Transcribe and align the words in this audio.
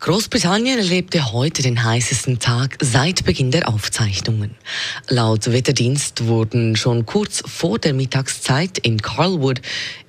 Großbritannien 0.00 0.78
erlebte 0.78 1.32
heute 1.32 1.60
den 1.60 1.82
heißesten 1.82 2.38
Tag 2.38 2.78
seit 2.80 3.24
Beginn 3.24 3.50
der 3.50 3.68
Aufzeichnungen. 3.68 4.54
Laut 5.08 5.50
Wetterdienst 5.50 6.28
wurden 6.28 6.76
schon 6.76 7.04
kurz 7.04 7.42
vor 7.44 7.80
der 7.80 7.94
Mittagszeit 7.94 8.78
in 8.78 9.02
Carlwood 9.02 9.60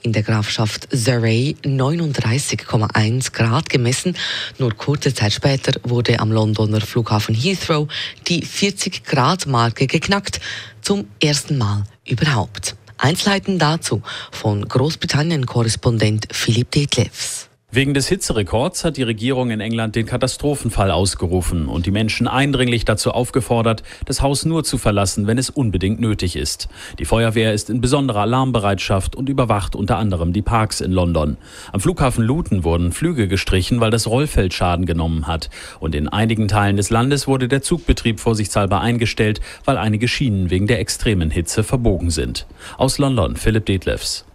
in 0.03 0.13
der 0.13 0.21
Grafschaft 0.21 0.87
Surrey 0.91 1.55
39,1 1.63 3.31
Grad 3.33 3.69
gemessen. 3.69 4.15
Nur 4.59 4.75
kurze 4.75 5.11
Zeit 5.15 5.33
später 5.33 5.73
wurde 5.83 6.19
am 6.19 6.31
Londoner 6.31 6.81
Flughafen 6.81 7.33
Heathrow 7.33 7.87
die 8.27 8.45
40 8.45 9.03
Grad 9.05 9.47
Marke 9.47 9.87
geknackt. 9.87 10.39
Zum 10.83 11.07
ersten 11.19 11.57
Mal 11.57 11.83
überhaupt. 12.07 12.75
Einzelheiten 12.99 13.57
dazu 13.57 14.03
von 14.31 14.67
Großbritannien-Korrespondent 14.67 16.27
Philipp 16.31 16.69
Detlefs. 16.71 17.48
Wegen 17.71 17.93
des 17.93 18.07
Hitzerekords 18.07 18.83
hat 18.83 18.97
die 18.97 19.03
Regierung 19.03 19.51
in 19.51 19.59
England 19.59 19.95
den 19.95 20.07
Katastrophenfall 20.07 20.89
ausgerufen 20.89 21.67
und 21.67 21.85
die 21.85 21.91
Menschen 21.91 22.27
eindringlich 22.27 22.83
dazu 22.83 23.11
aufgefordert, 23.11 23.83
das 24.05 24.23
Haus 24.23 24.43
nur 24.43 24.63
zu 24.63 24.79
verlassen, 24.79 25.27
wenn 25.27 25.37
es 25.37 25.51
unbedingt 25.51 25.99
nötig 25.99 26.35
ist. 26.35 26.67
Die 26.97 27.05
Feuerwehr 27.05 27.53
ist 27.53 27.69
in 27.69 27.79
besonderer 27.79 28.21
Alarmbereitschaft 28.21 29.15
und 29.15 29.29
überwacht 29.29 29.75
unter 29.75 29.97
anderem 29.97 30.33
die 30.33 30.41
Parks 30.41 30.81
in 30.81 30.91
London. 30.91 31.37
Am 31.71 31.79
Flughafen 31.79 32.23
Luton 32.23 32.63
wurden 32.63 32.91
Flüge 32.91 33.27
gestrichen, 33.27 33.79
weil 33.79 33.91
das 33.91 34.07
Rollfeld 34.07 34.55
Schaden 34.55 34.87
genommen 34.87 35.27
hat. 35.27 35.51
Und 35.79 35.93
in 35.93 36.07
einigen 36.07 36.47
Teilen 36.47 36.75
des 36.75 36.89
Landes 36.89 37.27
wurde 37.27 37.47
der 37.47 37.61
Zugbetrieb 37.61 38.19
vorsichtshalber 38.19 38.81
eingestellt, 38.81 39.41
weil 39.65 39.77
einige 39.77 40.07
Schienen 40.07 40.49
wegen 40.49 40.65
der 40.65 40.79
extremen 40.79 41.29
Hitze 41.29 41.63
verbogen 41.63 42.09
sind. 42.09 42.47
Aus 42.79 42.97
London 42.97 43.35
Philipp 43.35 43.67
Detlefs. 43.67 44.25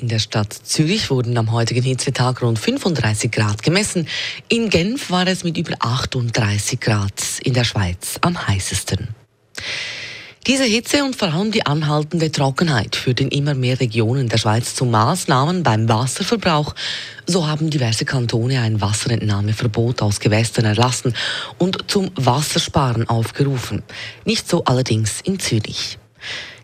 In 0.00 0.08
der 0.08 0.18
Stadt 0.18 0.54
Zürich 0.54 1.10
wurden 1.10 1.36
am 1.36 1.52
heutigen 1.52 1.82
Hitzetag 1.82 2.40
rund 2.40 2.58
35 2.58 3.30
Grad 3.30 3.62
gemessen. 3.62 4.08
In 4.48 4.70
Genf 4.70 5.10
war 5.10 5.26
es 5.26 5.44
mit 5.44 5.58
über 5.58 5.74
38 5.78 6.80
Grad 6.80 7.12
in 7.42 7.52
der 7.52 7.64
Schweiz 7.64 8.16
am 8.22 8.48
heißesten. 8.48 9.08
Diese 10.46 10.64
Hitze 10.64 11.04
und 11.04 11.16
vor 11.16 11.34
allem 11.34 11.50
die 11.50 11.66
anhaltende 11.66 12.32
Trockenheit 12.32 12.96
führt 12.96 13.20
in 13.20 13.28
immer 13.28 13.52
mehr 13.52 13.78
Regionen 13.78 14.30
der 14.30 14.38
Schweiz 14.38 14.74
zu 14.74 14.86
Maßnahmen 14.86 15.62
beim 15.62 15.86
Wasserverbrauch. 15.86 16.74
So 17.26 17.46
haben 17.46 17.68
diverse 17.68 18.06
Kantone 18.06 18.62
ein 18.62 18.80
Wasserentnahmeverbot 18.80 20.00
aus 20.00 20.18
Gewässern 20.18 20.64
erlassen 20.64 21.14
und 21.58 21.90
zum 21.90 22.10
Wassersparen 22.14 23.06
aufgerufen. 23.06 23.82
Nicht 24.24 24.48
so 24.48 24.64
allerdings 24.64 25.20
in 25.20 25.38
Zürich. 25.38 25.98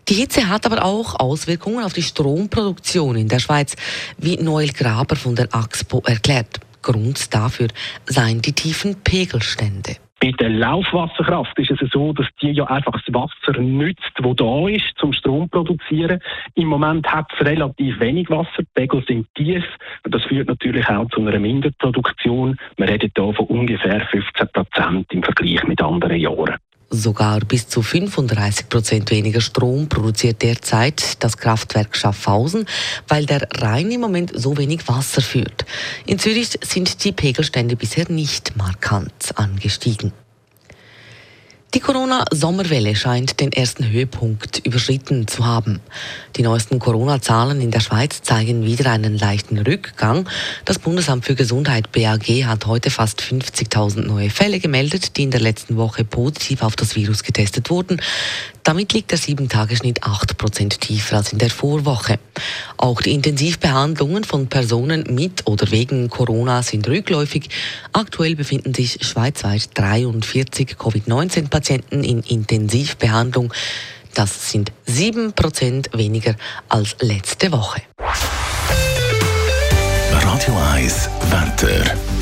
Die 0.09 0.13
Hitze 0.13 0.47
hat 0.47 0.65
aber 0.65 0.85
auch 0.85 1.19
Auswirkungen 1.19 1.83
auf 1.83 1.91
die 1.91 2.01
Stromproduktion 2.01 3.17
in 3.17 3.27
der 3.27 3.39
Schweiz, 3.39 3.75
wie 4.17 4.37
Noel 4.37 4.69
Graber 4.69 5.17
von 5.17 5.35
der 5.35 5.49
AXPO 5.53 6.01
erklärt. 6.05 6.61
Grund 6.81 7.33
dafür 7.33 7.67
seien 8.05 8.41
die 8.41 8.53
tiefen 8.53 8.95
Pegelstände. 9.03 9.97
Bei 10.21 10.31
der 10.31 10.49
Laufwasserkraft 10.49 11.59
ist 11.59 11.79
es 11.81 11.91
so, 11.91 12.13
dass 12.13 12.25
die 12.41 12.51
ja 12.51 12.63
einfach 12.63 12.93
das 12.93 13.13
Wasser 13.13 13.59
nützt, 13.59 14.11
das 14.15 14.35
da 14.37 14.67
ist, 14.67 14.97
zum 14.97 15.11
Strom 15.11 15.49
produzieren. 15.49 16.19
Im 16.55 16.69
Moment 16.69 17.05
hat 17.05 17.27
es 17.33 17.45
relativ 17.45 17.99
wenig 17.99 18.29
Wasser, 18.29 18.61
die 18.61 18.67
Pegel 18.73 19.03
sind 19.05 19.27
tief. 19.35 19.63
Das 20.03 20.23
führt 20.23 20.47
natürlich 20.47 20.87
auch 20.87 21.07
zu 21.09 21.19
einer 21.19 21.37
Minderproduktion. 21.37 22.57
Wir 22.77 22.87
reden 22.87 23.11
hier 23.15 23.33
von 23.33 23.45
ungefähr 23.45 24.07
15 24.09 24.47
Prozent 24.53 25.13
im 25.13 25.21
Vergleich 25.21 25.63
mit 25.65 25.81
anderen 25.81 26.17
Jahren. 26.17 26.55
Sogar 26.89 27.41
bis 27.41 27.67
zu 27.67 27.81
35 27.81 28.69
Prozent 28.69 29.11
weniger 29.11 29.41
Strom 29.41 29.89
produziert 29.89 30.41
derzeit 30.41 31.21
das 31.23 31.37
Kraftwerk 31.37 31.95
Schaffhausen, 31.95 32.65
weil 33.07 33.25
der 33.25 33.47
Rhein 33.55 33.91
im 33.91 34.01
Moment 34.01 34.31
so 34.33 34.57
wenig 34.57 34.87
Wasser 34.87 35.21
führt. 35.21 35.65
In 36.05 36.17
Zürich 36.17 36.57
sind 36.63 37.03
die 37.03 37.11
Pegelstände 37.11 37.75
bisher 37.75 38.09
nicht 38.09 38.55
markant 38.55 39.11
angestiegen. 39.35 40.13
Die 41.73 41.81
Corona-Sommerwelle 41.81 42.95
scheint 42.95 43.41
den 43.41 43.51
ersten 43.51 43.89
Höhepunkt 43.89 44.65
überschritten 44.65 45.27
zu 45.27 45.45
haben. 45.45 45.81
Die 46.37 46.41
neuesten 46.41 46.79
Corona-Zahlen 46.79 47.59
in 47.59 47.71
der 47.71 47.81
Schweiz 47.81 48.21
zeigen 48.21 48.63
wieder 48.63 48.89
einen 48.89 49.17
leichten 49.17 49.57
Rückgang. 49.57 50.29
Das 50.63 50.79
Bundesamt 50.79 51.25
für 51.25 51.35
Gesundheit 51.35 51.91
BAG 51.91 52.45
hat 52.45 52.67
heute 52.67 52.89
fast 52.89 53.21
50.000 53.21 54.03
neue 54.03 54.29
Fälle 54.29 54.59
gemeldet, 54.61 55.17
die 55.17 55.23
in 55.23 55.31
der 55.31 55.41
letzten 55.41 55.75
Woche 55.75 56.05
positiv 56.05 56.63
auf 56.63 56.77
das 56.77 56.95
Virus 56.95 57.23
getestet 57.23 57.69
wurden. 57.69 58.01
Damit 58.67 58.91
liegt 58.91 59.11
der 59.11 59.17
7-Tage-Schnitt 59.17 60.03
8% 60.03 60.81
tiefer 60.81 61.15
als 61.15 61.31
in 61.31 61.39
der 61.39 61.49
Vorwoche. 61.49 62.19
Auch 62.75 63.01
die 63.01 63.13
Intensivbehandlungen 63.13 64.25
von 64.25 64.47
Personen 64.47 65.05
mit 65.09 65.47
oder 65.47 65.71
wegen 65.71 66.09
Corona 66.09 66.61
sind 66.61 66.85
rückläufig. 66.85 67.47
Aktuell 67.93 68.35
befinden 68.35 68.73
sich 68.73 68.97
schweizweit 68.99 69.69
43 69.73 70.75
Covid-19-Patienten 70.77 72.03
in 72.03 72.19
Intensivbehandlung. 72.23 73.53
Das 74.13 74.51
sind 74.51 74.73
7% 74.85 75.97
weniger 75.97 76.35
als 76.67 76.97
letzte 76.99 77.53
Woche. 77.53 77.83
Radio 80.11 80.57
1 80.73 81.09
Wetter 81.29 82.16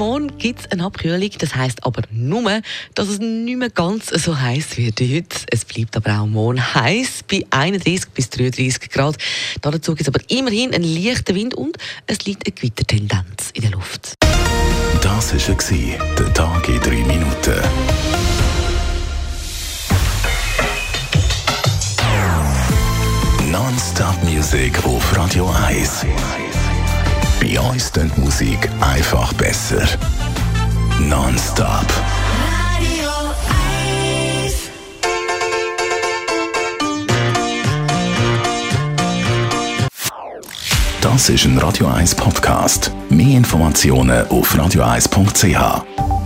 morgen 0.00 0.38
gibt 0.38 0.60
es 0.60 0.72
eine 0.72 0.84
Abkühlung. 0.84 1.30
Das 1.38 1.54
heisst 1.54 1.84
aber 1.84 2.02
nur, 2.10 2.62
dass 2.94 3.08
es 3.08 3.18
nicht 3.18 3.58
mehr 3.58 3.68
ganz 3.68 4.06
so 4.06 4.40
heiß 4.40 4.78
wird 4.78 4.98
wie 4.98 5.16
heute. 5.16 5.36
Es 5.50 5.66
bleibt 5.66 5.94
aber 5.94 6.20
auch 6.20 6.26
morgen 6.26 6.74
heiß 6.74 7.24
bei 7.30 7.44
31 7.50 8.08
bis 8.08 8.30
33 8.30 8.88
Grad. 8.88 9.16
Dazu 9.60 9.94
gibt 9.94 10.00
es 10.00 10.08
aber 10.08 10.20
immerhin 10.28 10.74
einen 10.74 10.84
leichten 10.84 11.36
Wind 11.36 11.54
und 11.54 11.76
es 12.06 12.24
liegt 12.24 12.46
eine 12.46 12.54
Gewittertendenz 12.54 13.50
in 13.52 13.60
der 13.60 13.72
Luft. 13.72 14.14
Das 15.02 15.34
war 15.34 16.14
der 16.18 16.34
Tag 16.34 16.68
in 16.68 16.80
drei 16.80 17.04
Minuten. 17.04 17.60
Non-Stop-Musik 23.50 24.82
auf 24.84 25.16
Radio 25.16 25.50
1. 25.68 26.06
Uns 27.70 27.92
klingt 27.92 28.18
Musik 28.18 28.68
einfach 28.80 29.32
besser. 29.34 29.86
Non-stop. 30.98 31.86
Radio 32.66 33.10
1. 34.44 34.70
Das 41.00 41.28
ist 41.28 41.44
ein 41.44 41.56
Radio 41.58 41.86
1 41.86 42.16
Podcast. 42.16 42.90
Mehr 43.08 43.36
Informationen 43.36 44.26
auf 44.26 44.52
radio1.ch. 44.52 46.19